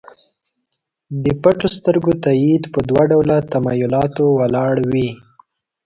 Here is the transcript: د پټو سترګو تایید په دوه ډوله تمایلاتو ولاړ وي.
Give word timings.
د 1.23 1.25
پټو 1.41 1.67
سترګو 1.77 2.11
تایید 2.23 2.63
په 2.73 2.79
دوه 2.89 3.03
ډوله 3.11 3.35
تمایلاتو 3.51 4.25
ولاړ 4.39 4.75
وي. 4.91 5.09